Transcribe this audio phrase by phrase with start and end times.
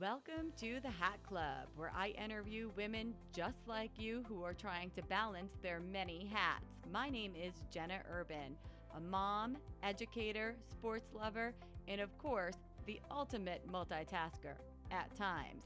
[0.00, 4.90] Welcome to the Hat Club, where I interview women just like you who are trying
[4.90, 6.66] to balance their many hats.
[6.92, 8.56] My name is Jenna Urban,
[8.96, 11.52] a mom, educator, sports lover,
[11.88, 12.54] and of course,
[12.86, 14.54] the ultimate multitasker
[14.92, 15.64] at times.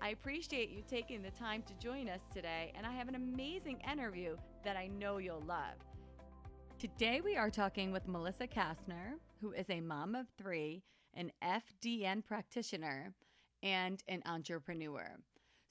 [0.00, 3.82] I appreciate you taking the time to join us today, and I have an amazing
[3.90, 5.74] interview that I know you'll love.
[6.78, 12.24] Today, we are talking with Melissa Castner, who is a mom of three, an FDN
[12.24, 13.12] practitioner
[13.62, 15.16] and an entrepreneur.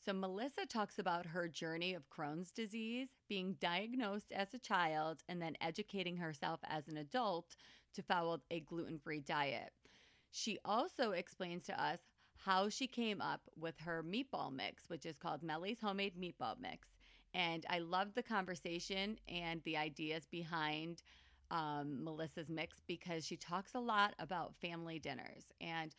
[0.03, 5.39] So, Melissa talks about her journey of Crohn's disease, being diagnosed as a child, and
[5.39, 7.55] then educating herself as an adult
[7.93, 9.71] to follow a gluten free diet.
[10.31, 11.99] She also explains to us
[12.45, 16.89] how she came up with her meatball mix, which is called Melly's Homemade Meatball Mix.
[17.33, 21.03] And I loved the conversation and the ideas behind
[21.51, 25.93] um, Melissa's mix because she talks a lot about family dinners and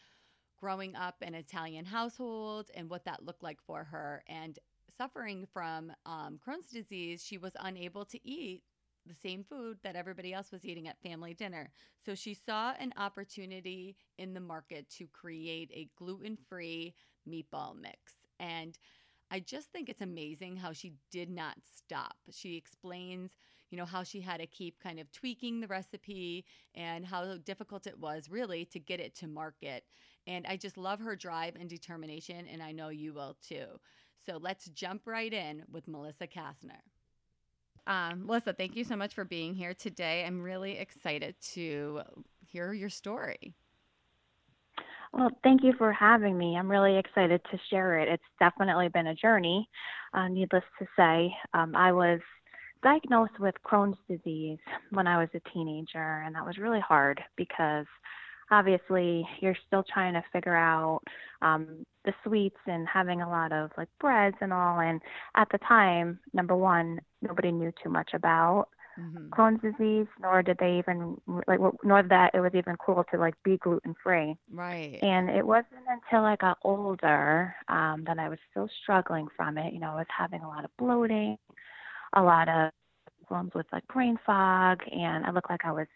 [0.63, 4.23] growing up in an Italian household and what that looked like for her.
[4.29, 4.61] And
[4.97, 8.63] suffering from um, Crohn's disease, she was unable to eat
[9.05, 11.73] the same food that everybody else was eating at family dinner.
[12.07, 16.95] So she saw an opportunity in the market to create a gluten free
[17.29, 18.13] meatball mix.
[18.39, 18.79] And
[19.33, 22.15] I just think it's amazing how she did not stop.
[22.31, 23.33] She explains,
[23.71, 27.89] you know, how she had to keep kind of tweaking the recipe and how difficult
[27.89, 29.85] it was really to get it to market.
[30.27, 33.67] And I just love her drive and determination, and I know you will too.
[34.25, 36.81] So let's jump right in with Melissa Castner.
[37.87, 40.25] Um, Melissa, thank you so much for being here today.
[40.25, 42.03] I'm really excited to
[42.47, 43.55] hear your story.
[45.13, 46.57] Well, thank you for having me.
[46.57, 48.09] I'm really excited to share it.
[48.09, 49.69] It's definitely been a journey,
[50.15, 51.35] uh, needless to say.
[51.53, 52.21] Um, I was
[52.83, 54.59] diagnosed with Crohn's disease
[54.91, 57.87] when I was a teenager, and that was really hard because
[58.51, 61.01] obviously you're still trying to figure out
[61.41, 64.81] um, the sweets and having a lot of like breads and all.
[64.81, 65.01] And
[65.37, 69.29] at the time, number one, nobody knew too much about mm-hmm.
[69.31, 73.35] Crohn's disease, nor did they even like, nor that it was even cool to like
[73.45, 74.37] be gluten free.
[74.51, 74.99] Right.
[75.03, 79.73] And it wasn't until I got older um, that I was still struggling from it.
[79.73, 81.39] You know, I was having a lot of bloating,
[82.13, 82.73] a lot of
[83.27, 85.87] problems with like brain fog, and I looked like I was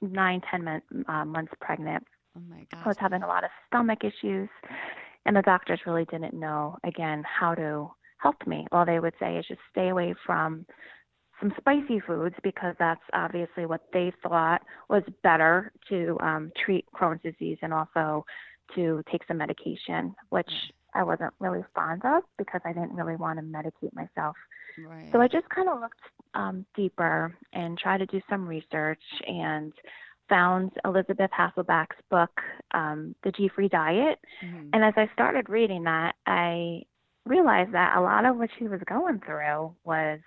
[0.00, 2.04] nine, ten uh, months pregnant.
[2.36, 2.82] Oh my gosh.
[2.84, 4.48] I was having a lot of stomach issues,
[5.26, 8.66] and the doctors really didn't know again how to help me.
[8.72, 10.66] All they would say is just stay away from
[11.40, 17.22] some spicy foods because that's obviously what they thought was better to um, treat Crohn's
[17.22, 18.24] disease and also
[18.74, 20.50] to take some medication, which
[20.94, 24.36] I wasn't really fond of because I didn't really want to medicate myself.
[24.86, 25.08] Right.
[25.12, 26.00] So I just kind of looked
[26.34, 29.72] um, deeper and tried to do some research and
[30.28, 32.30] found Elizabeth Hasselbeck's book,
[32.72, 34.18] um, The G Free Diet.
[34.44, 34.70] Mm-hmm.
[34.72, 36.82] And as I started reading that, I
[37.24, 40.20] realized that a lot of what she was going through was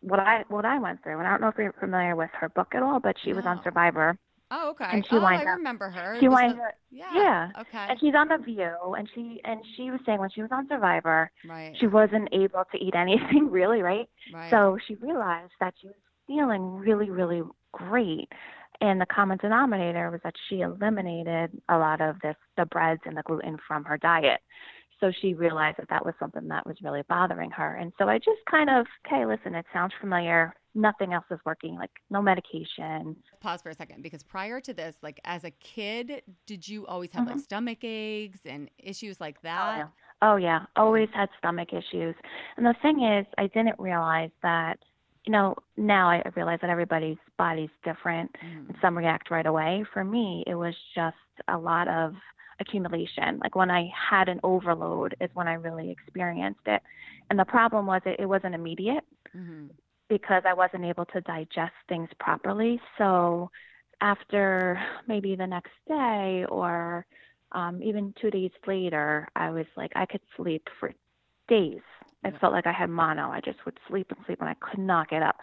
[0.00, 1.18] what I what I went through.
[1.18, 3.36] And I don't know if you're familiar with her book at all, but she no.
[3.36, 4.16] was on Survivor.
[4.56, 4.86] Oh, okay.
[4.88, 6.16] And she oh, I up, remember her.
[6.20, 7.10] She winds up, yeah.
[7.14, 7.50] yeah.
[7.58, 7.86] Okay.
[7.88, 10.68] And she's on the View, and she and she was saying when she was on
[10.68, 11.74] Survivor, right.
[11.80, 14.08] she wasn't able to eat anything really, right?
[14.32, 14.50] Right.
[14.50, 15.96] So she realized that she was
[16.28, 17.42] feeling really, really
[17.72, 18.28] great,
[18.80, 23.16] and the common denominator was that she eliminated a lot of this the breads and
[23.16, 24.40] the gluten from her diet.
[25.00, 27.74] So she realized that that was something that was really bothering her.
[27.74, 31.76] And so I just kind of, okay, listen, it sounds familiar nothing else is working,
[31.76, 33.16] like no medication.
[33.40, 37.12] Pause for a second because prior to this, like as a kid, did you always
[37.12, 37.34] have mm-hmm.
[37.34, 39.74] like stomach aches and issues like that?
[39.74, 39.88] Oh yeah.
[40.22, 40.60] oh, yeah.
[40.76, 42.14] Always had stomach issues.
[42.56, 44.78] And the thing is, I didn't realize that,
[45.24, 48.68] you know, now I realize that everybody's body's different mm.
[48.68, 49.84] and some react right away.
[49.92, 51.16] For me, it was just
[51.48, 52.14] a lot of
[52.60, 53.38] accumulation.
[53.42, 56.82] Like when I had an overload is when I really experienced it.
[57.30, 59.04] And the problem was it, it wasn't immediate.
[59.36, 59.66] Mm-hmm
[60.08, 62.80] because I wasn't able to digest things properly.
[62.98, 63.50] So
[64.00, 67.06] after maybe the next day or
[67.52, 70.92] um, even two days later, I was like, I could sleep for
[71.48, 71.80] days.
[72.24, 73.30] I felt like I had mono.
[73.30, 75.36] I just would sleep and sleep and I could not get up.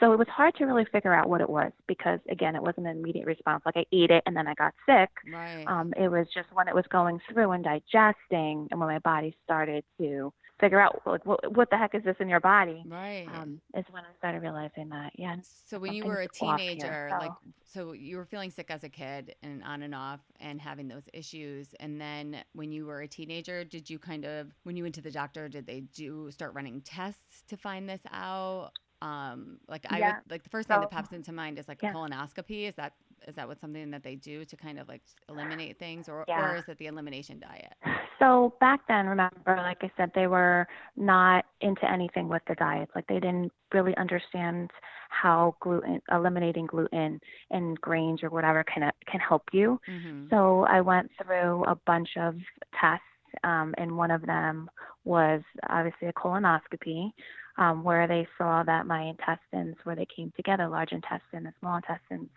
[0.00, 2.88] So it was hard to really figure out what it was because again, it wasn't
[2.88, 3.62] an immediate response.
[3.64, 5.08] Like I ate it and then I got sick.
[5.32, 5.64] Right.
[5.68, 9.36] Um, it was just when it was going through and digesting and when my body
[9.44, 13.26] started to figure out like what, what the heck is this in your body right
[13.34, 15.34] um, is when i started realizing that yeah
[15.66, 17.26] so when you were a teenager here, so.
[17.26, 17.32] like
[17.72, 21.08] so you were feeling sick as a kid and on and off and having those
[21.12, 24.94] issues and then when you were a teenager did you kind of when you went
[24.94, 28.70] to the doctor did they do start running tests to find this out
[29.02, 30.14] um like i yeah.
[30.14, 31.90] would like the first thing that pops into mind is like yeah.
[31.90, 32.92] a colonoscopy is that
[33.26, 36.52] is that what something that they do to kind of like eliminate things or yeah.
[36.52, 37.74] or is it the elimination diet
[38.18, 40.66] So back then, remember, like I said, they were
[40.96, 42.92] not into anything with the diets.
[42.94, 44.70] Like they didn't really understand
[45.08, 49.80] how gluten, eliminating gluten and grains or whatever can can help you.
[49.88, 50.28] Mm-hmm.
[50.30, 52.34] So I went through a bunch of
[52.80, 53.04] tests,
[53.42, 54.70] um, and one of them
[55.04, 57.10] was obviously a colonoscopy,
[57.56, 61.76] um, where they saw that my intestines, where they came together, large intestine and small
[61.76, 62.30] intestines,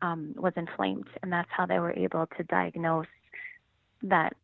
[0.00, 3.06] um, was inflamed, and that's how they were able to diagnose
[4.02, 4.34] that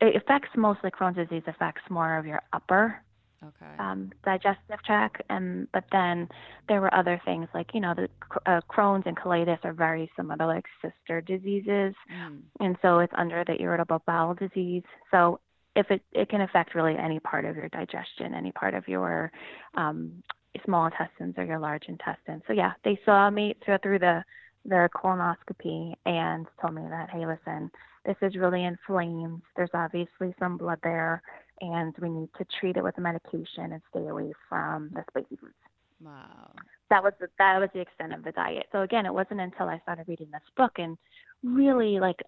[0.00, 3.00] it affects mostly Crohn's disease affects more of your upper
[3.42, 3.72] okay.
[3.78, 6.28] um, digestive tract, and but then
[6.68, 8.08] there were other things like you know the
[8.46, 12.40] uh, Crohn's and colitis are very similar, like sister diseases, mm.
[12.60, 14.82] and so it's under the irritable bowel disease.
[15.10, 15.40] So
[15.74, 19.30] if it it can affect really any part of your digestion, any part of your
[19.74, 20.22] um,
[20.64, 22.42] small intestines or your large intestines.
[22.46, 24.24] So yeah, they saw me through, through the
[24.64, 27.70] the colonoscopy and told me that hey, listen
[28.04, 29.42] this is really inflamed.
[29.56, 31.22] There's obviously some blood there,
[31.60, 35.36] and we need to treat it with a medication and stay away from the spicy
[35.36, 35.54] foods.
[36.00, 36.50] Wow.
[36.90, 38.66] That was the, that was the extent of the diet.
[38.72, 40.98] So again, it wasn't until I started reading this book and
[41.44, 42.20] really like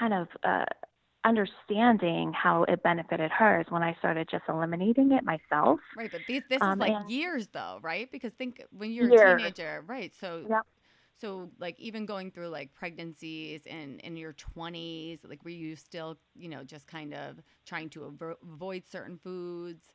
[0.00, 0.64] kind of uh,
[1.24, 5.80] understanding how it benefited hers when I started just eliminating it myself.
[5.96, 8.10] Right, but these, this um, is like years though, right?
[8.10, 9.20] Because think when you're years.
[9.22, 10.12] a teenager, right?
[10.20, 10.62] So yep.
[11.20, 16.18] So like even going through like pregnancies and in your 20s, like were you still,
[16.34, 19.86] you know, just kind of trying to avo- avoid certain foods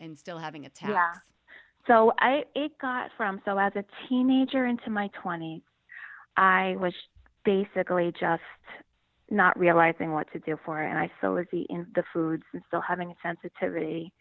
[0.00, 0.90] and still having attacks?
[0.90, 1.12] Yeah.
[1.86, 5.62] So I it got from so as a teenager into my 20s,
[6.36, 6.94] I was
[7.44, 8.42] basically just
[9.30, 12.62] not realizing what to do for it and I still was eating the foods and
[12.68, 14.12] still having a sensitivity.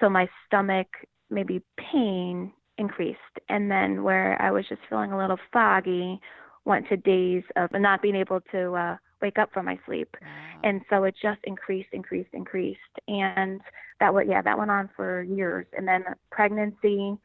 [0.00, 0.88] So my stomach
[1.30, 3.18] maybe pain increased.
[3.48, 6.20] And then where I was just feeling a little foggy,
[6.64, 10.14] went to days of not being able to uh, wake up from my sleep.
[10.20, 10.60] Wow.
[10.64, 12.80] And so it just increased, increased, increased.
[13.08, 13.60] And
[14.00, 15.66] that went, yeah, that went on for years.
[15.76, 17.16] And then pregnancy,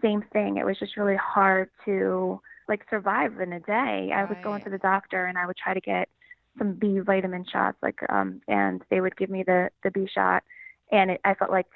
[0.00, 0.58] same thing.
[0.58, 3.72] It was just really hard to like survive in a day.
[4.10, 4.12] Right.
[4.12, 6.08] I was going to the doctor and I would try to get
[6.58, 10.42] some B vitamin shots, like, um, and they would give me the the B shot,
[10.90, 11.66] and it, I felt like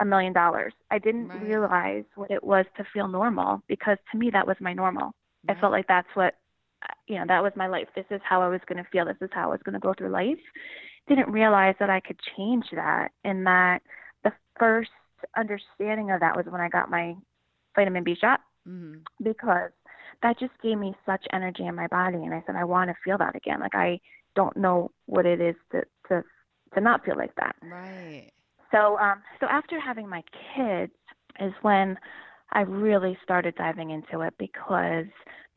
[0.00, 0.72] a million dollars.
[0.90, 1.42] I didn't right.
[1.42, 5.14] realize what it was to feel normal because to me that was my normal.
[5.46, 5.56] Right.
[5.56, 6.34] I felt like that's what
[7.06, 7.88] you know, that was my life.
[7.94, 9.04] This is how I was going to feel.
[9.04, 10.38] This is how I was going to go through life.
[11.08, 13.80] Didn't realize that I could change that and that
[14.22, 14.90] the first
[15.36, 17.14] understanding of that was when I got my
[17.74, 19.00] vitamin B shot mm-hmm.
[19.22, 19.70] because
[20.22, 22.96] that just gave me such energy in my body and I said I want to
[23.04, 23.60] feel that again.
[23.60, 24.00] Like I
[24.34, 26.22] don't know what it is to to
[26.74, 27.56] to not feel like that.
[27.62, 28.30] Right.
[28.70, 30.22] So, um, so after having my
[30.56, 30.92] kids
[31.40, 31.96] is when
[32.52, 35.06] I really started diving into it because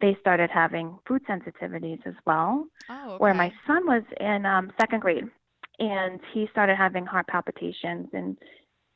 [0.01, 2.65] they started having food sensitivities as well.
[2.89, 3.17] Oh, okay.
[3.17, 5.25] Where my son was in um, second grade,
[5.79, 8.37] and he started having heart palpitations, and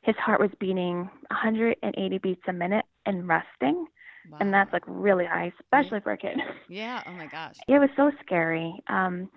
[0.02, 3.86] his heart was beating 180 beats a minute and resting.
[4.30, 4.38] Wow.
[4.40, 6.38] And that's like really high, especially for a kid.
[6.68, 7.02] Yeah.
[7.06, 7.56] Oh my gosh.
[7.68, 8.72] It was so scary.
[8.88, 9.28] Um,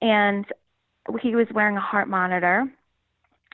[0.00, 0.44] and
[1.20, 2.64] he was wearing a heart monitor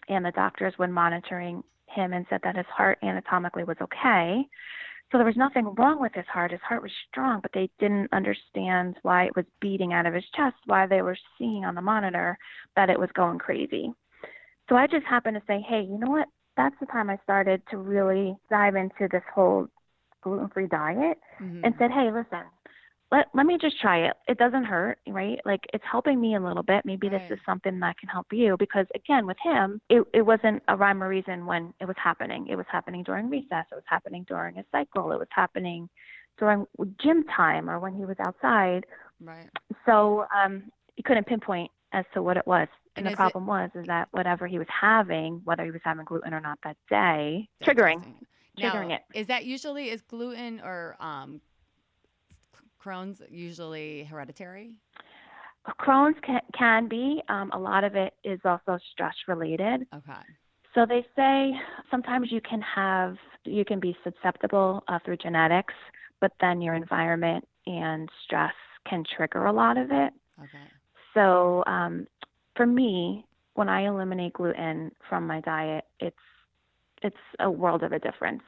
[0.09, 4.45] and the doctors, when monitoring him, and said that his heart anatomically was okay.
[5.11, 6.53] So there was nothing wrong with his heart.
[6.53, 10.25] His heart was strong, but they didn't understand why it was beating out of his
[10.37, 12.39] chest, why they were seeing on the monitor
[12.77, 13.93] that it was going crazy.
[14.69, 16.29] So I just happened to say, hey, you know what?
[16.57, 19.67] That's the time I started to really dive into this whole
[20.23, 21.65] gluten free diet mm-hmm.
[21.65, 22.47] and said, hey, listen,
[23.11, 24.17] let let me just try it.
[24.29, 25.41] It doesn't hurt, right?
[25.45, 26.85] Like it's helping me a little bit.
[26.85, 27.21] Maybe right.
[27.29, 30.77] this is something that can help you because again, with him, it it wasn't a
[30.77, 32.47] rhyme or reason when it was happening.
[32.49, 33.67] It was happening during recess.
[33.71, 35.13] It was happening during a cycle.
[35.13, 35.89] It was happening
[36.39, 36.67] during
[37.03, 38.87] gym time or when he was outside.
[39.21, 39.49] Right.
[39.87, 42.69] So um, you couldn't pinpoint as to what it was.
[42.97, 45.81] And, and the problem it, was is that whatever he was having, whether he was
[45.85, 48.05] having gluten or not that day, triggering,
[48.59, 49.03] triggering now, it.
[49.15, 51.41] Is that usually is gluten or um,
[52.85, 54.75] Crohn's usually hereditary?
[55.81, 57.23] Crohn's can, can be.
[57.29, 59.87] Um, a lot of it is also stress related.
[59.95, 60.21] Okay.
[60.75, 61.53] So they say
[61.91, 65.75] sometimes you can have, you can be susceptible uh, through genetics,
[66.21, 68.55] but then your environment and stress
[68.89, 70.13] can trigger a lot of it.
[70.39, 70.65] Okay.
[71.15, 72.07] So um,
[72.57, 76.17] for me, when I eliminate gluten from my diet, it's
[77.03, 78.43] it's a world of a difference,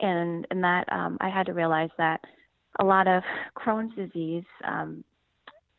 [0.00, 2.20] and and that um, I had to realize that
[2.80, 3.22] a lot of
[3.56, 5.04] Crohn's disease um,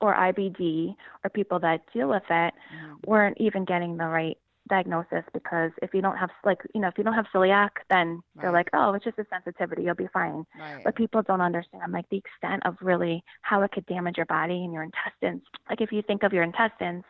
[0.01, 2.93] or IBD or people that deal with it mm-hmm.
[3.05, 4.37] weren't even getting the right
[4.69, 8.07] diagnosis because if you don't have like you know if you don't have celiac then
[8.13, 8.41] right.
[8.41, 10.81] they're like oh it's just a sensitivity you'll be fine right.
[10.85, 14.63] but people don't understand like the extent of really how it could damage your body
[14.63, 17.03] and your intestines like if you think of your intestines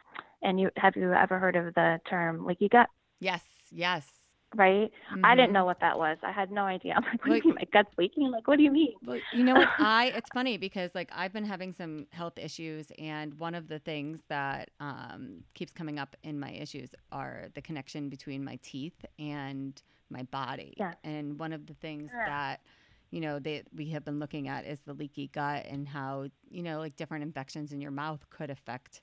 [0.44, 2.90] And you have you ever heard of the term leaky gut?
[3.20, 4.06] Yes, yes.
[4.56, 4.92] Right?
[5.24, 5.54] I didn't Mhm.
[5.54, 6.18] know what that was.
[6.22, 6.94] I had no idea.
[6.98, 8.30] I'm like, what Like- do you mean my gut's leaking?
[8.32, 8.94] Like, what do you mean?
[9.04, 9.68] Well, you know what?
[9.80, 13.80] I it's funny because like I've been having some health issues, and one of the
[13.80, 19.06] things that um, keeps coming up in my issues are the connection between my teeth
[19.18, 20.76] and my body.
[20.78, 20.96] Yes.
[21.04, 22.26] And one of the things Yeah.
[22.28, 22.62] that
[23.10, 26.62] you know that we have been looking at is the leaky gut and how you
[26.64, 29.02] know like different infections in your mouth could affect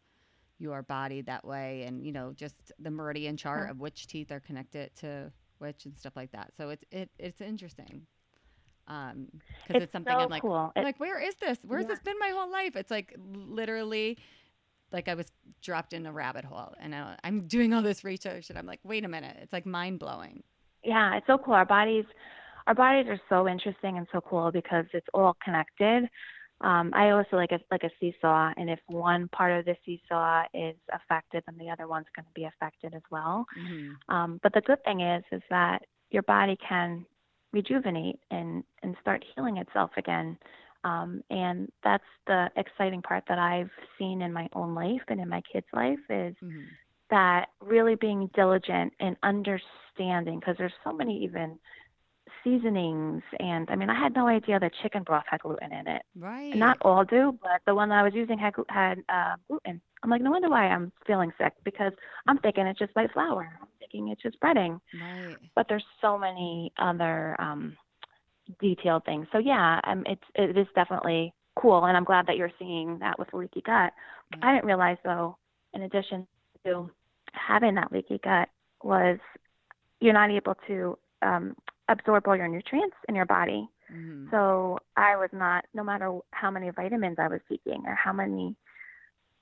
[0.59, 3.71] your body that way, and you know just the meridian chart Yeah.
[3.71, 6.53] of which teeth are connected to which and stuff like that.
[6.57, 8.07] So it's it it's interesting.
[8.89, 9.29] Um,
[9.63, 10.73] because it's, something so I'm like, cool.
[10.77, 11.59] I'm like, where is this?
[11.65, 11.89] Where's Yeah.
[11.89, 12.77] this been my whole life?
[12.77, 14.19] It's like literally,
[14.93, 15.31] like I was
[15.63, 18.81] dropped in a rabbit hole, and I, I'm doing all this research, and I'm like,
[18.85, 20.43] wait a minute, it's like mind blowing.
[20.85, 21.55] yeah, it's so cool.
[21.55, 22.05] Our bodies,
[22.67, 26.09] our bodies are so interesting and so cool because it's all connected.
[26.63, 30.45] Um, I also like a like a seesaw, and if one part of the seesaw
[30.55, 33.47] is affected, then the other one's going to be affected as well.
[33.55, 37.05] hmm Um, but the good thing is, is that your body can
[37.53, 40.39] rejuvenate and and start healing itself again.
[40.85, 45.29] Um, and that's the exciting part that I've seen in my own life and in
[45.29, 46.65] my kids' life is hmm
[47.11, 51.59] that really being diligent and understanding because there's so many even
[52.45, 56.03] seasonings and I mean I had no idea that chicken broth had gluten in it.
[56.19, 56.55] Right.
[56.55, 59.81] Not all do, but the one that I was using had had uh, gluten.
[60.03, 61.93] I'm like, no wonder why I'm feeling sick because
[62.27, 63.51] I'm thinking it's just white flour.
[63.61, 65.37] I'm thinking it's just breading, right.
[65.55, 67.77] but there's so many other um,
[68.61, 69.27] detailed things.
[69.33, 73.19] So yeah, um, it's it is definitely cool, and I'm glad that you're seeing that
[73.19, 73.93] with leaky gut.
[74.33, 74.43] Right.
[74.43, 75.37] I didn't realize though,
[75.75, 76.27] in addition
[76.65, 76.91] to
[77.33, 78.49] having that leaky gut,
[78.83, 79.19] was
[80.01, 81.55] you're not able to um,
[81.91, 83.69] absorb all your nutrients in your body.
[83.91, 88.13] hmm So I was not, no matter how many vitamins I was taking or how
[88.13, 88.55] many,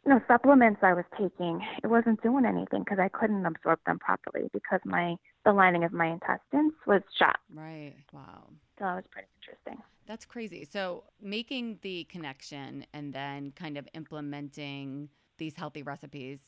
[0.04, 3.98] you know, supplements I was taking, it wasn't doing anything because I couldn't absorb them
[3.98, 7.38] properly because my the lining of my intestines was shot.
[7.54, 7.94] Right.
[8.12, 8.44] Wow.
[8.78, 9.82] So that was pretty interesting.
[10.06, 10.64] That's crazy.
[10.64, 16.40] So making the connection and then kind of implementing these healthy recipes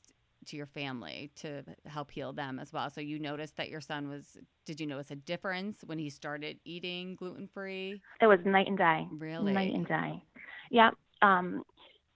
[0.47, 2.91] to your family to help heal them as well.
[2.91, 6.59] So you noticed that your son was did you notice a difference when he started
[6.65, 8.01] eating gluten free?
[8.21, 9.07] It was night and day.
[9.13, 9.53] Really?
[9.53, 10.23] Night and day.
[10.71, 10.91] Yeah.
[11.23, 11.65] Um,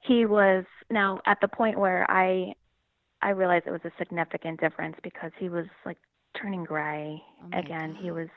[0.01, 2.53] he was now at the point where I
[3.23, 5.99] I realized it was a significant difference because he was like
[6.41, 7.97] turning gray Oh again.
[8.01, 8.29] He was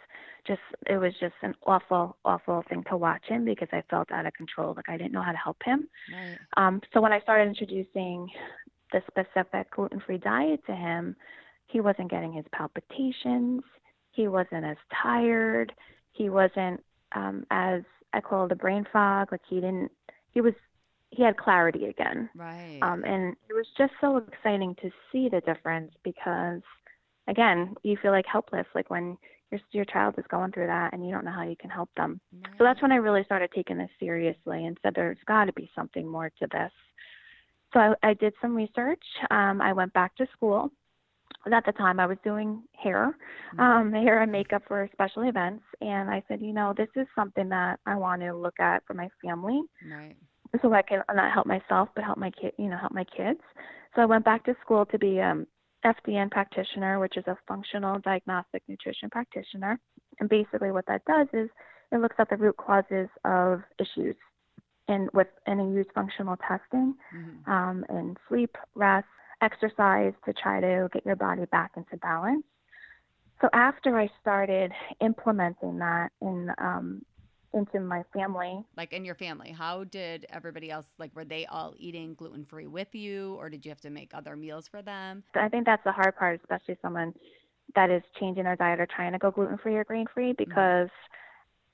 [0.46, 4.26] just it was just an awful awful thing to watch him because I felt out
[4.26, 4.74] of control.
[4.76, 5.88] Like I didn't know how to help him.
[6.12, 6.38] Right.
[6.56, 8.30] Um, so when I started introducing
[8.92, 11.16] the specific gluten free diet to him,
[11.68, 13.62] he wasn't getting his palpitations.
[14.12, 15.74] He wasn't as tired.
[16.12, 16.84] He wasn't
[17.16, 17.82] um, as
[18.14, 19.32] I call it the brain fog.
[19.32, 19.92] Like he didn't.
[20.32, 20.54] He was.
[21.12, 22.30] He had clarity again.
[22.36, 22.80] Right.
[22.82, 26.62] Um, and it was just so exciting to see the difference because,
[27.30, 29.18] again, you feel like helpless, like when
[29.52, 31.90] your your child is going through that and you don't know how you can help
[31.96, 32.20] them.
[32.58, 35.70] So that's when I really started taking this seriously and said there's got to be
[35.76, 36.72] something more to this.
[37.74, 39.04] So I, I did some research.
[39.32, 40.72] Um, I went back to school.
[41.52, 43.16] At the time, I was doing hair,
[43.54, 43.60] Mhm.
[43.60, 47.48] um, hair and makeup for special events, and I said, you know, this is something
[47.50, 50.16] that I want to look at for my family right.
[50.62, 53.40] so I can not help myself but help my kid, you know, help my kids.
[53.96, 55.48] So I went back to school to be um
[55.86, 59.80] FDN practitioner, which is a functional diagnostic nutrition practitioner.
[60.20, 61.50] And basically what that does is
[61.92, 64.16] it looks at the root causes of issues
[64.88, 67.48] and with and use functional testing Mhm.
[67.48, 69.08] um, and sleep, rest,
[69.42, 72.46] exercise to try to get your body back into balance.
[73.42, 77.06] So after I started implementing that in um,
[77.54, 81.74] into my family, Like in your family, how did everybody else like were they all
[81.78, 85.24] eating gluten free with you or did you have to make other meals for them?
[85.34, 87.14] I think that's the hard part, especially someone
[87.76, 90.90] that is changing their diet or trying to go gluten free or grain free, because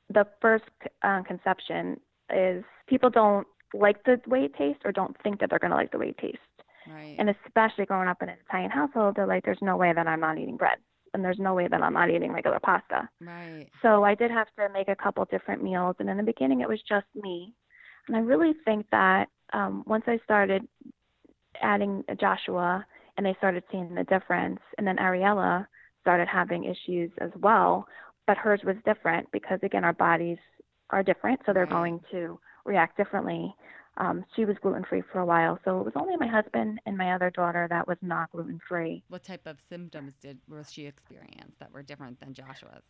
[0.10, 0.66] the first
[1.02, 2.00] uh, conception
[2.36, 5.78] is people don't like the way it tastes or don't think that they're going to
[5.78, 6.40] like the way it tastes.
[6.88, 7.16] Right.
[7.18, 10.20] And especially growing up in an Italian household, they're like, there's no way that I'm
[10.20, 10.78] not eating bread.
[11.14, 13.08] And there's no way that I'm not eating regular pasta.
[13.22, 13.68] right.
[13.82, 15.96] So I did have to make a couple different meals.
[16.00, 17.54] And in the beginning, it was just me.
[18.08, 20.68] And I really think that um, once I started
[21.62, 22.86] adding Joshua
[23.16, 25.68] and they started seeing the difference, and then Ariella
[26.02, 27.88] started having issues as well,
[28.26, 30.40] but hers was different because, again, our bodies
[30.94, 31.42] are different.
[31.46, 33.54] So they're going to react differently.
[33.98, 35.60] Um, she was gluten free for a while.
[35.66, 39.04] So it was only my husband and my other daughter that was not gluten free.
[39.10, 42.84] What type of symptoms did was she experience that were different than Joshua's?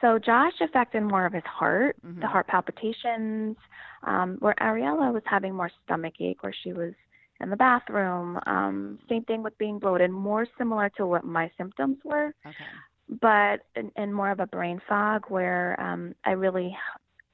[0.00, 2.30] So Josh affected more of his heart, the Mhm.
[2.30, 3.56] heart palpitations,
[4.02, 6.92] um, where Ariella was having more stomach ache, where she was
[7.40, 8.38] in the bathroom.
[8.46, 12.64] Um, same thing with being bloated, more similar to what my symptoms were, Okay.
[13.20, 13.60] But
[13.96, 16.76] in, more of a brain fog where um, I really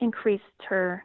[0.00, 1.05] increased her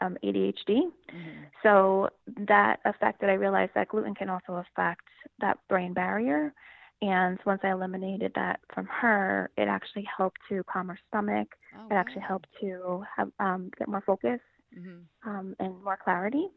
[0.00, 0.80] um, ADHD.
[1.10, 2.08] hmm So
[2.46, 5.06] that affected, I realized that gluten can also affect
[5.40, 6.52] that brain barrier.
[7.02, 11.48] And once I eliminated that from her, it actually helped to calm her stomach.
[11.76, 12.28] Oh, It actually wow.
[12.28, 14.40] helped to have um, get more focus
[14.76, 15.04] Mhm.
[15.26, 16.48] um, and more clarity,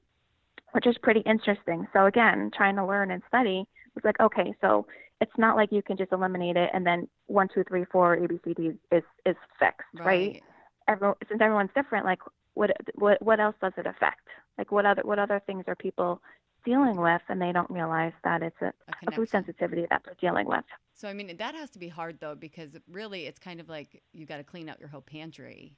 [0.72, 1.88] which is pretty interesting.
[1.93, 4.85] So again, trying to learn and study was like, okay, so
[5.21, 8.27] it's not like you can just eliminate it and then one, two, three, four, A,
[8.27, 10.05] B, C, D is is fixed, right?
[10.05, 10.43] Right.
[10.88, 12.19] Everyone, since everyone's different, like
[12.55, 14.27] what what what else does it affect?
[14.57, 16.21] Like what other what other things are people
[16.65, 20.15] dealing with, and they don't realize that it's a, A a food sensitivity that they're
[20.19, 20.63] dealing with.
[20.93, 24.03] So I mean that has to be hard though because really it's kind of like
[24.13, 25.73] you got to clean out your whole pantry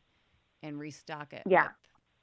[0.64, 1.64] and restock it Yeah.
[1.64, 1.72] with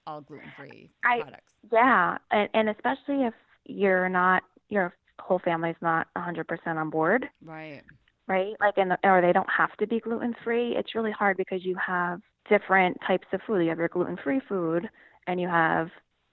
[0.06, 1.52] all gluten-free I- products.
[1.72, 3.34] Yeah, and, and especially if
[3.64, 7.28] you're not your whole family's not 100% on board.
[7.44, 7.82] Right.
[8.28, 8.54] right?
[8.60, 10.74] Like, and or they don't have to be gluten free.
[10.76, 13.62] It's really hard because you have different types of food.
[13.62, 14.88] You have your gluten free food,
[15.26, 15.88] and you have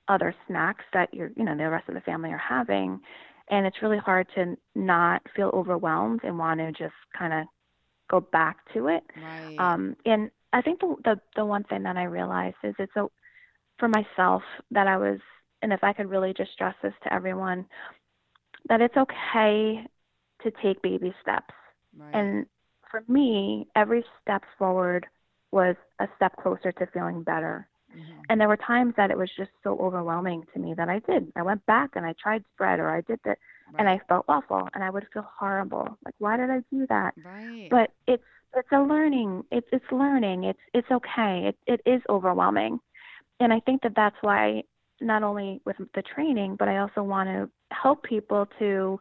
[0.07, 2.99] other snacks that you're, you know, the rest of the family are having,
[3.49, 7.45] and it's really hard to not feel overwhelmed and want to just kind of
[8.09, 9.03] go back to it.
[9.15, 9.55] Right.
[9.59, 13.05] Um, and I think the, the the one thing that I realized is it's a,
[13.77, 14.41] for myself
[14.71, 15.19] that I was,
[15.61, 17.65] and if I could really just stress this to everyone,
[18.67, 19.85] that it's okay
[20.41, 21.53] to take baby steps.
[21.97, 22.13] right.
[22.13, 22.45] And
[22.89, 25.05] for me, every step forward
[25.51, 27.67] was a step closer to feeling better.
[27.95, 28.25] Mhm.
[28.29, 31.31] And there were times that it was just so overwhelming to me that I did.
[31.35, 33.37] I went back and I tried spread or I did that
[33.77, 35.97] and I felt awful and I would feel horrible.
[36.05, 37.15] Like why did I do that?
[37.23, 37.67] Right.
[37.69, 38.23] But it's
[38.55, 39.43] it's a learning.
[39.51, 40.43] It's it's learning.
[40.43, 41.47] It's it's okay.
[41.47, 42.79] It it is overwhelming.
[43.39, 44.63] And I think that that's why
[45.01, 48.99] not only with the training, but I also want to help people to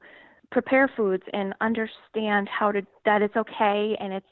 [0.50, 4.26] prepare foods and understand how to that it's okay and it's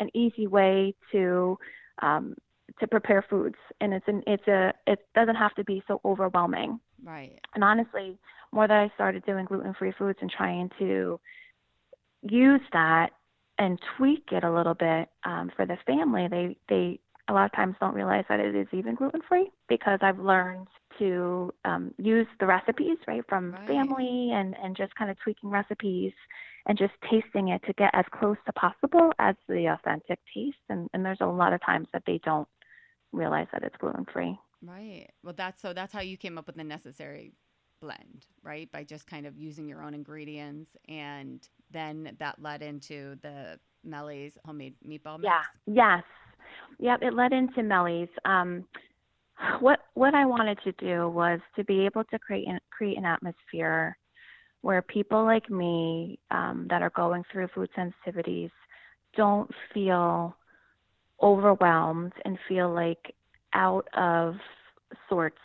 [0.00, 1.58] an easy way to
[2.02, 2.34] um,
[2.80, 6.78] to prepare foods and it's an it's a it doesn't have to be so overwhelming
[7.04, 7.38] right.
[7.54, 8.18] and honestly
[8.52, 11.18] more that i started doing gluten free foods and trying to
[12.22, 13.10] use that
[13.58, 17.52] and tweak it a little bit um, for the family they they a lot of
[17.52, 20.66] times don't realize that it is even gluten free because i've learned
[20.98, 23.66] to um, use the recipes right from Right.
[23.66, 26.12] family and and just kind of tweaking recipes
[26.66, 30.88] and just tasting it to get as close to possible as the authentic taste and
[30.92, 32.48] and there's a lot of times that they don't
[33.12, 35.08] realize that it's gluten free Right.
[35.24, 37.32] Well, that's so that's how you came up with the necessary
[37.80, 38.70] blend, right?
[38.70, 44.38] By just kind of using your own ingredients, and then that led into the Melly's
[44.46, 45.32] homemade meatball mix.
[45.32, 45.42] Yeah.
[45.66, 46.04] Yes.
[46.78, 47.02] Yep.
[47.02, 48.08] It led into Melly's.
[48.24, 48.64] Um,
[49.60, 53.04] what what I wanted to do was to be able to create an, create an
[53.04, 53.96] atmosphere
[54.62, 58.50] where people like me um, that are going through food sensitivities
[59.16, 60.36] don't feel
[61.20, 63.14] overwhelmed and feel like
[63.54, 64.34] out of
[65.08, 65.38] sorts.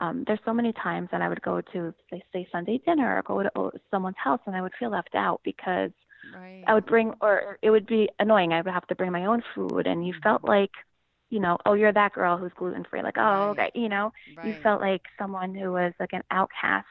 [0.00, 3.22] Um, there's so many times that I would go to, say, say Sunday dinner or
[3.22, 5.90] go to oh, someone's house and I would feel left out because
[6.24, 6.64] Right.
[6.66, 8.52] I would bring, or it would be annoying.
[8.52, 10.70] I would have to bring my own food, and you felt like,
[11.30, 13.02] you know, oh, you're that girl who's gluten free.
[13.02, 13.50] Like, oh, Right.
[13.50, 16.86] okay, you know, you felt like someone who was like an outcast,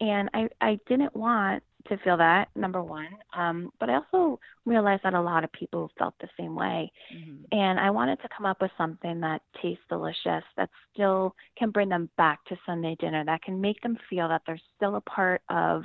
[0.00, 3.08] and I I didn't want to feel that number one.
[3.34, 7.46] Um, but I also realized that a lot of people felt the same way, Mhm.
[7.52, 11.88] and I wanted to come up with something that tastes delicious, that still can bring
[11.88, 15.42] them back to Sunday dinner, that can make them feel that they're still a part
[15.48, 15.84] of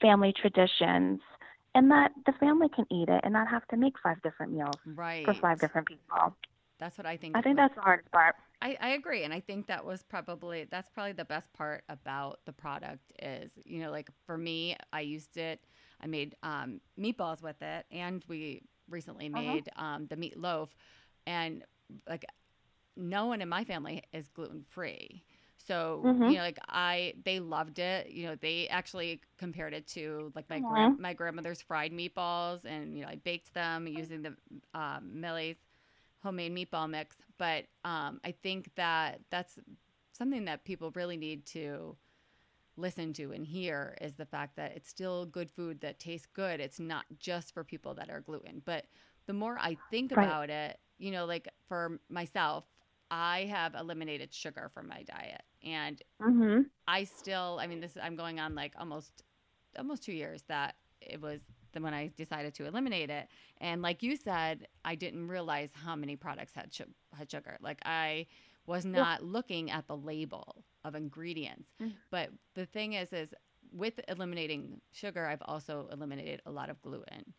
[0.00, 1.20] family traditions,
[1.76, 4.78] and that the family can eat it and not have to make five different meals
[4.86, 5.26] Right.
[5.26, 6.36] for five different people.
[6.80, 7.34] That's what I think.
[7.34, 8.36] I think was- that's the hardest part.
[8.62, 12.40] I, I agree and i think that was probably that's probably the best part about
[12.46, 15.60] the product is you know like for me i used it
[16.00, 19.58] i made um, meatballs with it and we recently Uh-huh.
[19.58, 20.74] made um, the meat loaf
[21.26, 21.64] and
[22.08, 22.24] like
[22.96, 25.22] no one in my family is gluten free
[25.66, 26.24] so Mhm.
[26.24, 30.48] you know like i they loved it you know they actually compared it to like
[30.50, 34.34] my grand my grandmother's fried meatballs and you know i baked them using the
[34.74, 35.56] um, Melly's
[36.22, 37.16] homemade meatball mix.
[37.38, 39.58] But um, I think that that's
[40.12, 41.96] something that people really need to
[42.76, 46.60] listen to and hear is the fact that it's still good food that tastes good.
[46.60, 48.62] It's not just for people that are gluten.
[48.64, 48.86] But
[49.26, 50.36] the more I think Right.
[50.36, 52.64] about it, you know, like for myself,
[53.10, 56.70] I have eliminated sugar from my diet and Mhm.
[56.88, 59.22] I still, I mean, this I'm going on like almost
[59.78, 61.40] almost two years that it was
[61.72, 63.28] the when I decided to eliminate it.
[63.58, 67.58] And like you said, I didn't realize how many products had su- had sugar.
[67.60, 68.26] Like I
[68.66, 71.70] was not looking at the label of ingredients.
[71.80, 71.92] Mm.
[72.10, 73.34] But the thing is, is
[73.72, 77.34] with eliminating sugar, I've also eliminated a lot of gluten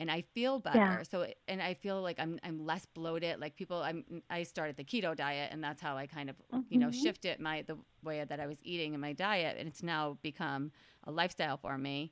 [0.00, 0.78] and I feel better.
[0.78, 1.02] Yeah.
[1.02, 3.38] So and I feel like I'm I'm less bloated.
[3.38, 6.60] Like people I'm I started the keto diet and that's how I kind of, mm-hmm.
[6.70, 7.02] you know, mm-hmm.
[7.02, 10.72] shifted my the way that I was eating in my diet and it's now become
[11.04, 12.10] a lifestyle for me.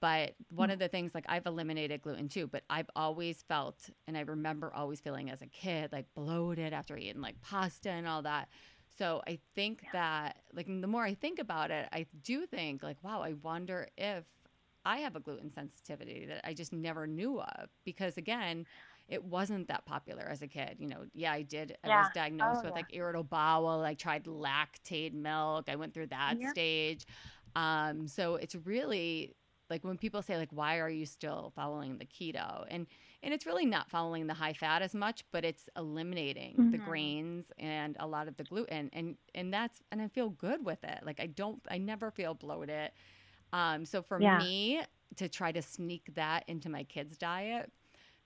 [0.00, 0.74] But one mm-hmm.
[0.74, 4.72] of the things like I've eliminated gluten too, but I've always felt and I remember
[4.74, 8.48] always feeling as a kid like bloated after eating like pasta and all that.
[8.98, 9.88] So I think yeah.
[9.92, 13.88] that like the more I think about it, I do think like wow, I wonder
[13.96, 14.24] if
[14.84, 18.66] I have a gluten sensitivity that I just never knew of because again,
[19.08, 20.76] it wasn't that popular as a kid.
[20.78, 21.76] You know, yeah, I did.
[21.84, 22.76] I was diagnosed oh, with yeah.
[22.76, 23.82] like irritable bowel.
[23.82, 25.66] I tried Lactaid milk.
[25.68, 26.50] I went through that yeah.
[26.50, 27.06] stage.
[27.54, 29.34] Um, so it's really
[29.70, 32.64] like when people say like, why are you still following the keto?
[32.68, 32.86] And
[33.22, 36.70] and it's really not following the high fat as much, but it's eliminating mm-hmm.
[36.72, 38.90] the grains and a lot of the gluten.
[38.92, 41.00] And and that's and I feel good with it.
[41.04, 42.90] Like I don't, I never feel bloated.
[43.54, 44.38] Um, so for yeah.
[44.38, 44.80] me
[45.16, 47.70] to try to sneak that into my kids' diet,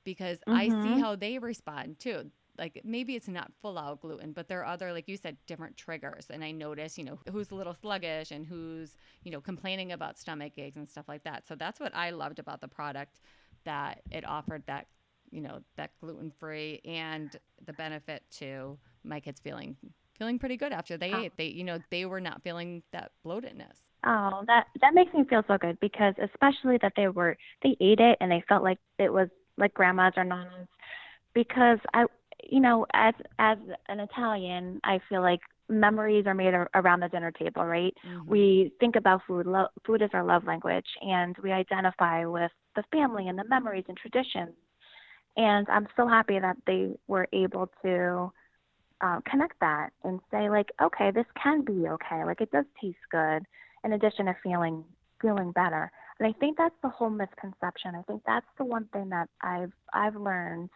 [0.05, 0.55] because mm-hmm.
[0.55, 1.01] I see mm-hmm.
[1.01, 2.31] how they respond too.
[2.59, 5.77] Like maybe it's not full out gluten, but there are other, like you said, different
[5.77, 6.29] triggers.
[6.31, 10.19] And I notice, you know, who's a little sluggish and who's, you know, complaining about
[10.19, 11.47] stomach aches and stuff like that.
[11.47, 13.21] So that's what I loved about the product
[13.65, 14.87] that it offered that,
[15.31, 17.37] you know, that gluten free and
[17.67, 19.77] the benefit to my kids feeling
[20.19, 21.21] feeling pretty good after they oh.
[21.21, 21.37] ate.
[21.37, 23.88] They, you know, they were not feeling that bloatedness.
[24.09, 28.01] Oh, that that makes me feel so good because especially that they were they ate
[28.01, 30.67] it and they felt like it was like grandma's or nana's
[31.35, 32.07] because I
[32.43, 37.31] you know as as an Italian I feel like memories are made around the dinner
[37.33, 37.95] table, right?
[38.07, 38.31] Mm-hmm.
[38.31, 39.45] We think about food.
[39.45, 43.85] Lo- food is our love language, and we identify with the family and the memories
[43.89, 44.55] and traditions.
[45.37, 48.33] And I'm so happy that they were able to
[49.03, 52.25] uh, connect that and say, like, okay, this can be okay.
[52.25, 53.45] Like, it does taste good
[53.85, 54.85] in addition to feeling
[55.21, 55.91] feeling better.
[56.21, 57.95] And I think that's the whole misconception.
[57.95, 60.71] I think that's the one thing that I've I've learned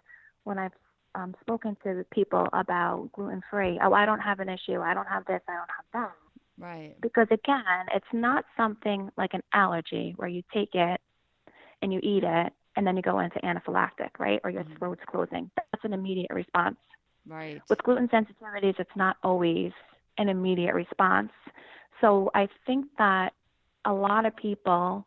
[0.44, 0.72] when I've
[1.14, 3.78] um, spoken to people about gluten free.
[3.82, 4.80] Oh, I don't have an issue.
[4.80, 5.40] I don't have this.
[5.48, 6.12] I don't have that.
[6.58, 6.94] Right.
[7.00, 11.00] Because again, it's not something like an allergy where you take it
[11.82, 14.40] and you eat it and then you go into anaphylactic, right?
[14.44, 14.76] Or your mm-hmm.
[14.76, 15.50] throat's closing.
[15.56, 16.76] That's an immediate response.
[17.26, 17.60] Right.
[17.68, 19.72] With gluten sensitivities, it's not always
[20.18, 21.30] an immediate response.
[22.02, 23.30] So I think that
[23.86, 25.06] a lot of people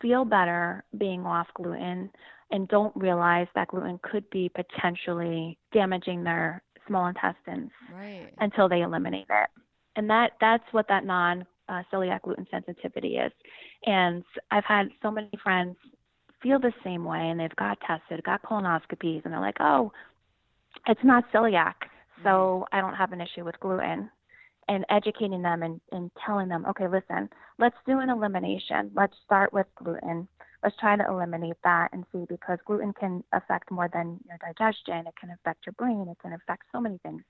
[0.00, 2.10] feel better being off gluten
[2.52, 8.28] and don't realize that gluten could be potentially damaging their small intestines right.
[8.38, 9.50] until they eliminate it.
[9.96, 13.32] And that that's what that non uh, celiac gluten sensitivity is.
[13.86, 15.76] And I've had so many friends
[16.42, 19.92] feel the same way and they've got tested, got colonoscopies, and they're like, oh,
[20.86, 21.74] it's not celiac,
[22.22, 24.10] so I don't have an issue with gluten
[24.70, 27.28] and educating them and, and telling them, okay, listen,
[27.58, 28.90] let's do an elimination.
[28.94, 30.28] Let's start with gluten.
[30.62, 35.08] Let's try to eliminate that and see because gluten can affect more than your digestion.
[35.08, 36.06] It can affect your brain.
[36.08, 37.22] It can affect so many things.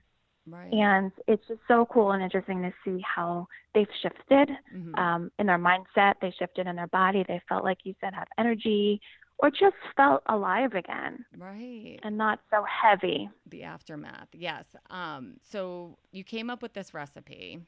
[0.47, 0.71] Right.
[0.71, 4.95] And it's just so cool and interesting to see how they've shifted mm-hmm.
[4.97, 6.15] um, in their mindset.
[6.21, 7.25] They shifted in their body.
[7.27, 9.01] They felt like you said have energy,
[9.43, 11.25] or just felt alive again.
[11.37, 11.99] Right.
[12.03, 13.29] And not so heavy.
[13.47, 14.29] The aftermath.
[14.33, 14.67] Yes.
[14.91, 17.61] Um so you came up with this recipe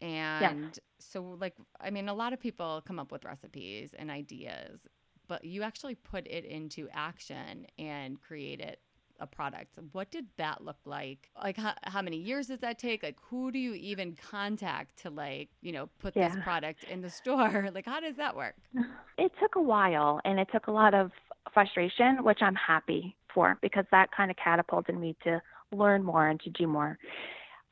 [0.00, 0.78] and yes.
[0.98, 4.86] so like I mean a lot of people come up with recipes and ideas,
[5.26, 8.80] but you actually put it into action and create it
[9.20, 9.78] a product.
[9.92, 11.28] What did that look like?
[11.42, 13.02] Like how, how many years does that take?
[13.02, 16.28] Like who do you even contact to like, you know, put yeah.
[16.28, 17.70] this product in the store?
[17.78, 18.54] Like how does that work?
[19.18, 21.10] It took a while and it took a lot of
[21.52, 26.40] frustration, which I'm happy for because that kind of catapulted me to learn more and
[26.40, 26.96] to do more.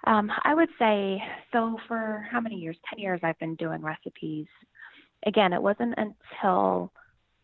[0.06, 2.76] Um, I would say so for how many years?
[2.90, 4.46] 10 years I've been doing recipes.
[5.26, 6.92] Again, it wasn't until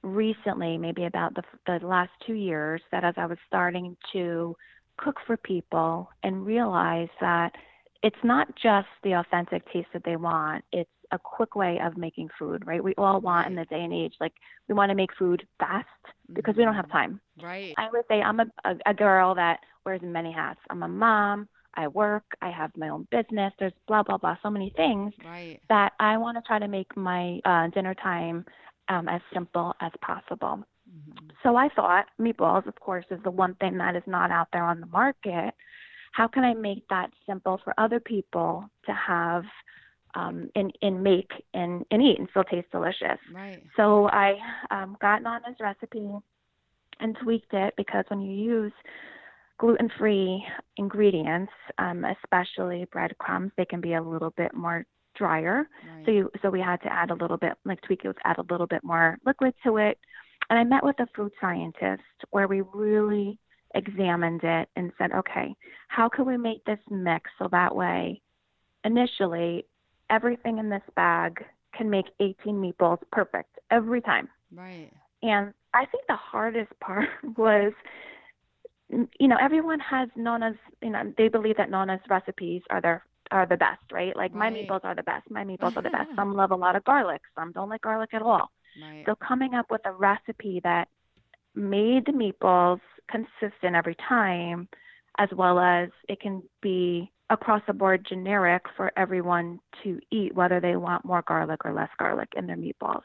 [0.03, 4.57] recently, maybe about the, the last two years, that as I was starting to
[4.97, 7.53] cook for people and realize that
[8.03, 12.29] it's not just the authentic taste that they want, it's a quick way of making
[12.39, 12.83] food, right?
[12.83, 14.33] We all want in the day and age, like
[14.69, 15.87] we want to make food fast
[16.33, 17.21] because we don't have time.
[17.41, 17.75] Right.
[17.77, 20.61] I would say I'm a, a, a girl that wears many hats.
[20.71, 21.49] I'm a mom.
[21.75, 22.25] I work.
[22.41, 23.53] I have my own business.
[23.59, 24.37] There's blah blah blah.
[24.43, 25.61] So many things right.
[25.69, 28.45] that I want to try to make my uh, dinner time
[28.89, 30.65] um, as simple as possible.
[30.89, 31.29] Mm-hmm.
[31.43, 34.65] So I thought meatballs, of course, is the one thing that is not out there
[34.65, 35.55] on the market.
[36.13, 39.45] How can I make that simple for other people to have
[40.15, 43.19] um, and, and make and, and eat and still taste delicious?
[43.33, 43.63] Right.
[43.77, 44.35] So I
[44.71, 46.11] um, got Nana's recipe
[47.01, 48.73] and tweaked it because when you use
[49.59, 50.45] gluten-free
[50.77, 54.85] ingredients, um, especially breadcrumbs, they can be a little bit more
[55.17, 55.69] drier.
[55.97, 56.05] Right.
[56.07, 58.47] So you so we had to add a little bit like tweak it, add a
[58.51, 59.99] little bit more liquid to it.
[60.51, 63.39] And I met with a food scientist where we really
[63.75, 65.55] examined it and said, okay,
[65.89, 68.21] how can we make this mix so that way
[68.85, 69.65] initially
[70.11, 71.45] everything in this bag
[71.75, 74.29] can make 18 meatballs perfect every time.
[74.55, 74.91] right.
[75.23, 77.73] And I think the hardest part was,
[78.91, 83.47] you know, everyone has Nona's, you know, they believe that Nona's recipes are their are
[83.47, 84.15] the best, right?
[84.17, 85.31] Like my meatballs are the best.
[85.31, 86.11] My meatballs are the best.
[86.17, 87.21] Some love a lot of garlic.
[87.35, 88.51] Some don't like garlic at all.
[88.81, 89.05] Right.
[89.07, 90.89] So coming up with a recipe that
[91.55, 94.69] made the meatballs consistent every time,
[95.19, 100.61] as well as it can be across the board generic for everyone to eat, whether
[100.61, 103.03] they want more garlic or less garlic in their meatballs.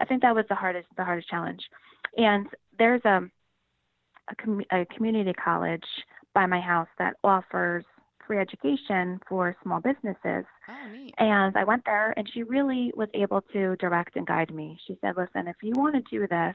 [0.00, 1.60] I think that was the hardest the hardest challenge.
[2.16, 2.46] And
[2.78, 3.22] there's a
[4.30, 5.84] a, com- a community college
[6.34, 7.84] by my house that offers
[8.26, 10.44] free education for small businesses.
[10.68, 11.14] Oh, neat.
[11.18, 14.78] And I went there, and she really was able to direct and guide me.
[14.86, 16.54] She said, Listen, if you want to do this,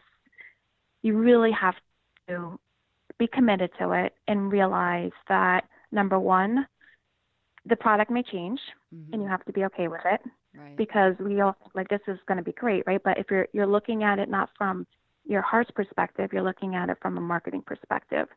[1.01, 1.75] you really have
[2.27, 2.59] to
[3.17, 6.67] be committed to it and realize that number one,
[7.65, 8.59] the product may change,
[8.93, 9.13] Mhm.
[9.13, 10.21] and you have to be okay with it
[10.55, 10.75] Right.
[10.75, 13.01] because we all like this is going to be great, right?
[13.03, 14.87] But if you're you're looking at it not from
[15.25, 18.27] your heart's perspective, you're looking at it from a marketing perspective.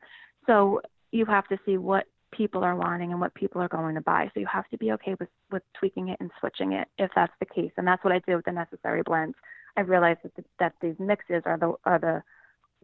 [0.47, 4.01] So you have to see what people are wanting and what people are going to
[4.01, 4.31] buy.
[4.35, 7.33] So you have to be okay with with tweaking it and switching it if that's
[7.41, 7.73] the case.
[7.77, 9.37] And that's what I did with the necessary blends.
[9.77, 12.23] I realized that the, that these mixes are the are the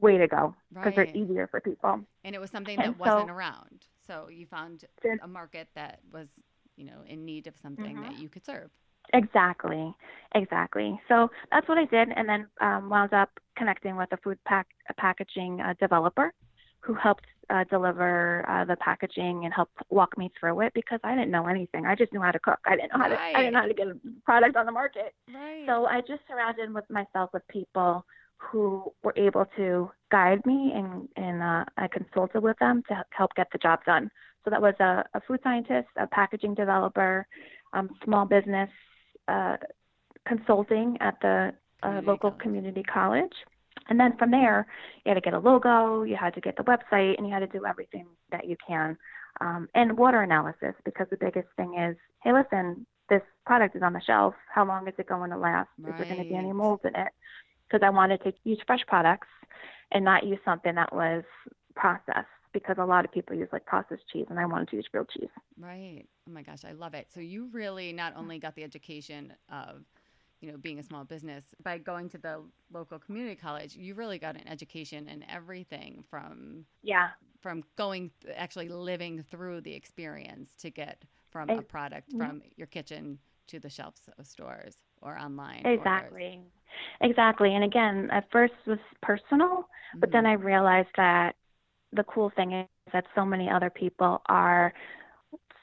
[0.01, 1.13] way to go because Right.
[1.13, 2.01] they're easier for people.
[2.25, 3.87] And it was something And that wasn't so- around.
[4.07, 4.85] So you found
[5.23, 6.29] a market that was,
[6.77, 8.03] you know, in need of something Mhm.
[8.03, 8.71] that you could serve.
[9.13, 9.95] Exactly,
[10.35, 11.01] exactly.
[11.09, 14.67] So that's what I did, and then um, wound up connecting with a food pack
[14.89, 16.33] a packaging uh, developer
[16.81, 21.15] who helped uh, deliver uh, the packaging and help walk me through it because I
[21.15, 21.85] didn't know anything.
[21.87, 22.59] I just knew how to cook.
[22.67, 23.21] I didn't know how to.
[23.21, 25.15] I didn't know how to get a product on the market.
[25.33, 25.65] Right.
[25.67, 28.05] So I just surrounded with myself with people
[28.39, 33.35] who were able to guide me, and and uh, I consulted with them to help
[33.35, 34.11] get the job done.
[34.45, 37.27] So that was a, a food scientist, a packaging developer,
[37.73, 38.71] um, small business
[39.29, 39.57] uh,
[40.27, 43.33] consulting at the uh, local community college.
[43.89, 44.67] And then from there,
[45.05, 47.41] you had to get a logo, you had to get the website, and you had
[47.41, 48.97] to do everything that you can.
[49.41, 53.93] Um, and water analysis, because the biggest thing is, hey, listen, this product is on
[53.93, 54.35] the shelf.
[54.53, 55.69] How long is it going to last?
[55.79, 56.55] Is there going to be any Right.
[56.55, 57.13] mold in it?
[57.69, 59.29] Because I wanted to use fresh products
[59.93, 61.25] and not use something that was
[61.75, 64.89] processed, because a lot of people use like processed cheese, and I wanted to use
[64.93, 65.31] real cheese.
[65.59, 66.05] Right.
[66.29, 67.07] Oh my gosh, I love it.
[67.13, 69.85] So you really not only got the education of,
[70.41, 74.19] you know, being a small business by going to the local community college, you really
[74.19, 80.55] got an education in everything from Yeah, from going th- actually living through the experience
[80.57, 82.17] to get from a product yeah.
[82.17, 85.71] from your kitchen to the shelves of stores or online.
[85.75, 86.13] orders.
[86.13, 86.41] exactly,
[87.01, 87.55] exactly.
[87.55, 89.69] And again, at first was personal,
[90.01, 90.27] but then Mhm.
[90.27, 91.37] I realized that
[91.93, 94.73] the cool thing is that so many other people are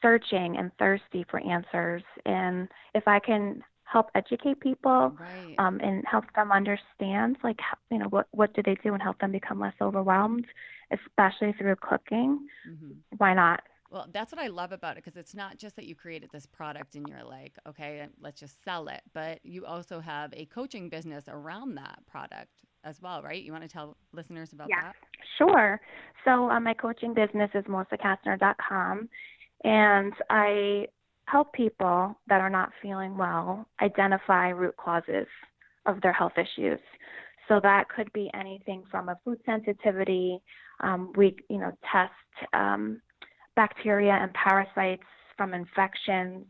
[0.02, 2.04] searching and thirsty for answers.
[2.26, 5.60] And if I can help educate people right.
[5.60, 7.60] um, and help them understand, like,
[7.92, 10.46] you know, what, what do they do and help them become less overwhelmed,
[10.92, 13.62] especially through cooking, hmm why not?
[13.90, 16.46] Well, that's what I love about it because it's not just that you created this
[16.46, 20.90] product and you're like, okay, let's just sell it, but you also have a coaching
[20.90, 23.42] business around that product as well, right?
[23.44, 24.76] You want to tell listeners about Yes.
[24.76, 24.96] that?
[25.38, 25.80] Sure.
[26.26, 29.10] So um, my coaching business is melissacastner.com,
[29.64, 30.88] and I
[31.28, 35.28] help people that are not feeling well identify root causes
[35.86, 36.80] of their health issues.
[37.48, 40.40] So that could be anything from a food sensitivity.
[40.82, 42.12] Um, we, you know, test
[42.54, 43.02] um,
[43.56, 45.04] bacteria and parasites
[45.38, 46.46] from infections.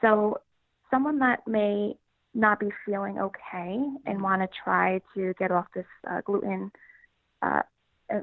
[0.00, 0.38] So
[0.90, 1.94] someone that may
[2.34, 6.70] not be feeling okay and want to try to get off this uh, gluten
[7.42, 7.62] uh,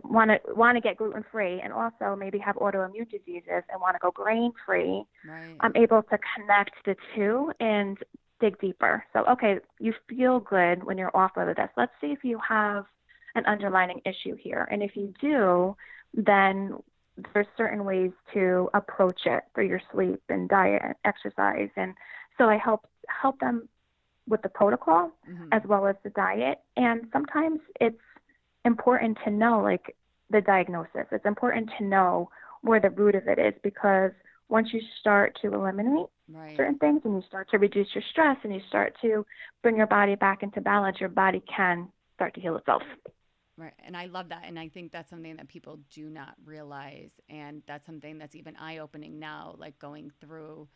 [0.04, 3.96] want to want to get gluten free and also maybe have autoimmune diseases and want
[3.96, 5.56] to go grain free Right.
[5.62, 7.98] i'm able to connect the two and
[8.40, 12.24] dig deeper so okay you feel good when you're off of this let's see if
[12.24, 12.86] you have
[13.36, 15.76] an underlying issue here and if you do
[16.14, 16.74] then
[17.34, 21.94] there's certain ways to approach it for your sleep and diet and exercise and
[22.38, 22.88] so i help
[23.22, 23.68] help them
[24.28, 25.48] with the protocol Mhm.
[25.54, 26.60] as well as the diet.
[26.76, 28.02] And sometimes it's
[28.68, 29.96] important to know, like,
[30.30, 31.08] the diagnosis.
[31.12, 32.30] It's important to know
[32.62, 34.12] where the root of it is because
[34.50, 36.56] once you start to eliminate right.
[36.58, 39.26] certain things and you start to reduce your stress and you start to
[39.64, 42.82] bring your body back into balance, your body can start to heal itself.
[43.58, 43.74] Right.
[43.86, 44.44] And I love that.
[44.46, 47.12] And I think that's something that people do not realize.
[47.30, 50.68] And that's something that's even eye opening now, like going through,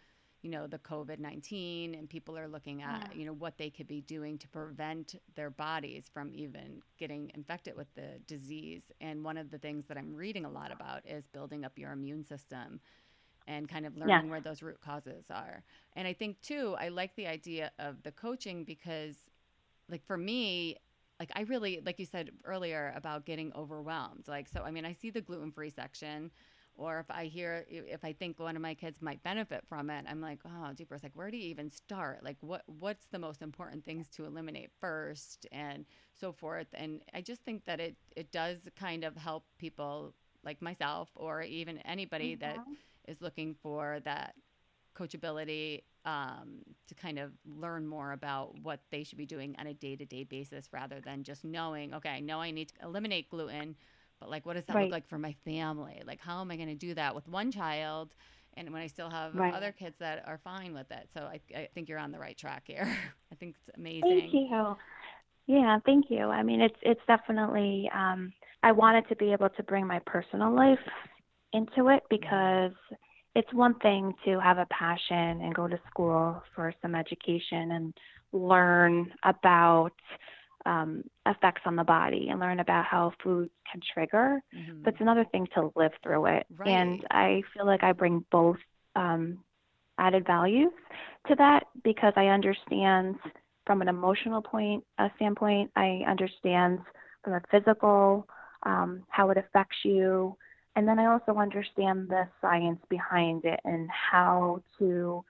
[0.42, 3.20] you know, the COVID 19 and people are looking at, Yeah.
[3.20, 7.76] you know, what they could be doing to prevent their bodies from even getting infected
[7.76, 8.92] with the disease.
[9.00, 11.92] And one of the things that I'm reading a lot about is building up your
[11.92, 12.80] immune system
[13.48, 15.64] and kind of learning where those root causes are.
[15.96, 19.16] And I think too, I like the idea of the coaching because
[19.90, 20.78] like for me,
[21.20, 24.28] like I really like you said earlier about getting overwhelmed.
[24.28, 26.32] Like so I mean, I see the gluten-free section
[26.76, 30.06] or if I hear if I think one of my kids might benefit from it,
[30.08, 32.24] I'm like, oh, jeepers, like where do you even start?
[32.24, 36.68] Like what what's the most important things to eliminate first and so forth.
[36.74, 41.42] And I just think that it it does kind of help people like myself or
[41.42, 42.78] even anybody that Mhm.
[43.08, 44.36] is looking for that
[44.96, 49.74] coachability um, to kind of learn more about what they should be doing on a
[49.74, 53.76] day-to-day basis rather than just knowing okay i know i need to eliminate gluten
[54.22, 54.84] but like what does that Right.
[54.84, 57.52] look like for my family like how am i going to do that with one
[57.52, 58.16] child
[58.56, 59.54] and when i still have Right.
[59.54, 62.38] other kids that are fine with it so i, I think you're on the right
[62.38, 62.88] track here
[63.34, 64.78] i think it's amazing Thank you.
[65.48, 66.26] Yeah, thank you.
[66.26, 67.90] I mean, it's it's definitely.
[67.94, 70.80] Um, I wanted to be able to bring my personal life
[71.54, 72.72] into it because
[73.36, 77.94] it's one thing to have a passion and go to school for some education and
[78.34, 79.92] learn about
[80.66, 84.42] um, effects on the body and learn about how food can trigger.
[84.54, 84.84] Mhm.
[84.84, 86.48] But it's another thing to live through it.
[86.66, 88.58] And I feel like I bring both
[88.96, 89.44] um,
[89.98, 90.74] added values
[91.28, 93.18] to that because I understand
[93.66, 96.80] from an emotional point uh, standpoint, I understand
[97.24, 98.28] from a physical
[98.64, 100.36] um, how it affects you,
[100.76, 105.24] and then I also understand the science behind it and how to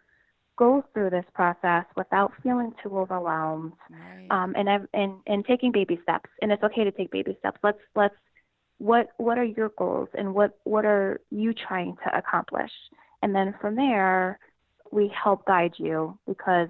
[0.58, 4.28] go through this process without feeling too overwhelmed right.
[4.30, 6.30] um, and and and taking baby steps.
[6.42, 7.60] And it's okay to take baby steps.
[7.64, 8.16] Let's let's
[8.78, 12.72] what what are your goals and what what are you trying to accomplish?
[13.22, 14.40] And then from there,
[14.92, 16.70] we help guide you because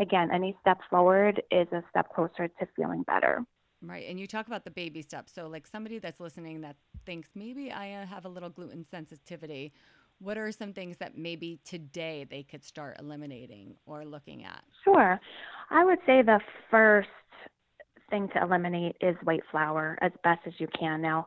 [0.00, 3.44] again, any step forward is a step closer to feeling better.
[3.80, 4.08] Right.
[4.08, 5.32] And you talk about the baby steps.
[5.32, 6.76] So, like somebody that's listening that
[7.06, 9.72] thinks maybe I uh, have a little gluten sensitivity,
[10.20, 14.62] what are some things that maybe today they could start eliminating or looking at?
[14.84, 15.20] Sure.
[15.70, 17.08] I would say the first
[18.10, 21.02] thing to eliminate is white flour as best as you can.
[21.02, 21.26] Now,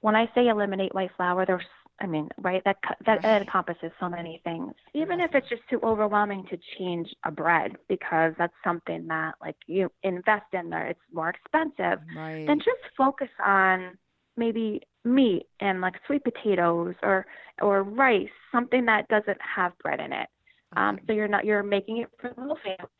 [0.00, 1.64] when I say eliminate white flour, there's
[2.00, 2.62] I mean, right?
[2.64, 3.22] That that, Right.
[3.22, 4.72] that encompasses so many things.
[4.92, 9.56] Even if it's just too overwhelming to change a bread because that's something that like
[9.66, 12.00] you invest in there, it's more expensive.
[12.16, 12.44] Right.
[12.46, 13.96] Then just focus on
[14.36, 17.26] maybe meat and like sweet potatoes or
[17.60, 20.28] or rice, something that doesn't have bread in it.
[20.76, 22.90] Um, so you're not you're making it for the whole family,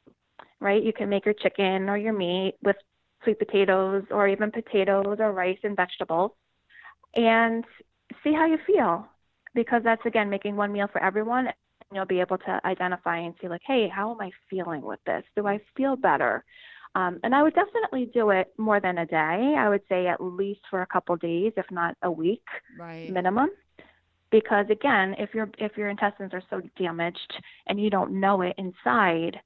[0.61, 0.83] right?
[0.83, 2.77] You can make your chicken or your meat with
[3.25, 6.33] sweet potatoes or even potatoes or rice and vegetables,
[7.14, 7.64] and
[8.23, 9.07] see how you feel,
[9.55, 11.47] because that's again making one meal for everyone.
[11.47, 11.55] And
[11.95, 15.23] you'll be able to identify and see like, hey, how am I feeling with this?
[15.37, 16.45] Do I feel better?
[16.94, 19.55] Um, and I would definitely do it more than a day.
[19.59, 22.44] I would say at least for a couple days, if not a week
[22.78, 23.11] right.
[23.11, 23.48] minimum
[24.31, 27.35] because again if your if your intestines are so damaged
[27.66, 29.38] and you don't know it inside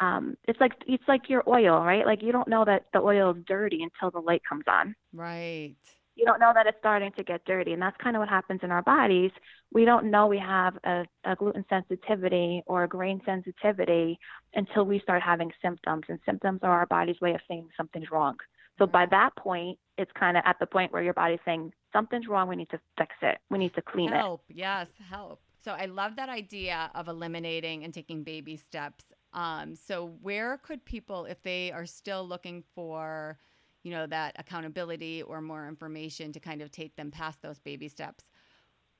[0.00, 3.32] um it's like it's like your oil right like you don't know that the oil
[3.34, 5.76] is dirty until the light comes on Right.
[6.16, 7.72] You don't know that it's starting to get dirty.
[7.72, 9.30] And that's kind of what happens in our bodies.
[9.72, 14.18] We don't know we have a, a gluten sensitivity or a grain sensitivity
[14.54, 16.04] until we start having symptoms.
[16.08, 18.36] And symptoms are our body's way of saying something's wrong.
[18.78, 22.28] So by that point it's kind of at the point where your body's saying something's
[22.28, 22.48] wrong.
[22.48, 23.38] We need to fix it.
[23.50, 24.16] We need to clean it.
[24.16, 24.42] Help.
[24.48, 25.42] Yes, help.
[25.62, 29.04] So I love that idea of eliminating and taking baby steps.
[29.32, 33.38] Um, so where could people, if they are still looking for,
[33.86, 37.86] you know, that accountability or more information to kind of take them past those baby
[37.86, 38.24] steps,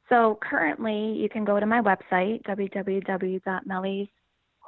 [0.07, 2.45] So currently, you can go to my website,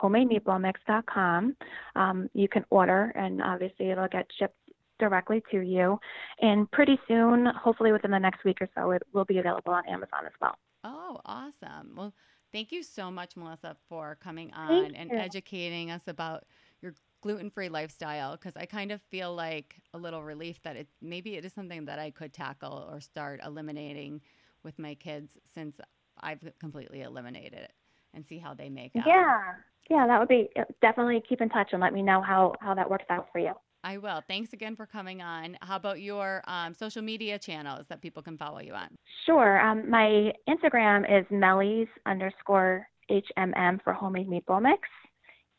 [0.02, 1.56] www.mellyshomemademeatballmix.com.
[1.96, 4.58] Um, you can order, and obviously, it'll get shipped
[5.00, 6.00] directly to you.
[6.42, 9.88] And pretty soon, hopefully within the next week or so, it will be available on
[9.88, 10.56] Amazon as well.
[10.84, 11.96] Oh, awesome.
[11.96, 12.14] Well,
[12.52, 15.18] thank you so much, Melissa, for coming on Thank and you.
[15.18, 16.46] educating us about
[16.82, 21.36] your gluten-free lifestyle because I kind of feel like a little relief that it maybe
[21.36, 24.22] it is something that I could tackle or start eliminating
[24.64, 25.80] with my kids since
[26.20, 27.74] I've completely eliminated it
[28.14, 29.06] and see how they make out.
[29.06, 29.54] Yeah,
[29.92, 30.50] yeah, that would be
[30.82, 33.52] definitely keep in touch and let me know how how that works out for you.
[33.84, 34.22] I will.
[34.28, 35.58] Thanks again for coming on.
[35.62, 38.90] How about your um, social media channels that people can follow you on?
[39.26, 39.60] Sure.
[39.60, 44.88] Um, my Instagram is Melly's underscore HMM for Homemade Meatball Mix,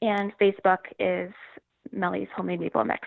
[0.01, 1.33] and Facebook is
[1.95, 3.07] Melly's Homemade Meatball Mix.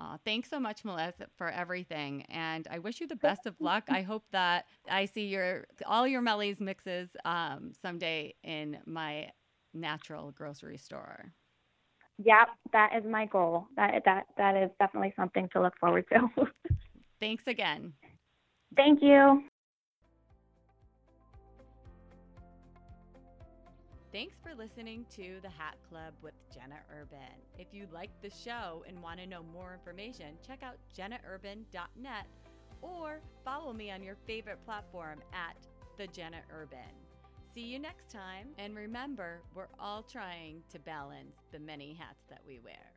[0.00, 3.84] Aw, thanks so much, Melissa, for everything, and I wish you the best of luck.
[3.88, 9.28] I hope that I see your all your Melly's mixes um, someday in my
[9.74, 11.32] natural grocery store.
[12.18, 13.66] Yep, that is my goal.
[13.76, 16.28] That that that is definitely something to look forward to.
[17.20, 17.92] Thanks again.
[18.76, 19.44] Thank you.
[24.12, 27.18] Thanks for listening to the Hat Club with Jenna Urban.
[27.58, 32.26] If you like the show and want to know more information, check out jennaurban.net
[32.82, 35.56] or follow me on your favorite platform at
[35.96, 37.01] the Jenna Urban.
[37.54, 42.40] See you next time, and remember, we're all trying to balance the many hats that
[42.46, 42.91] we wear.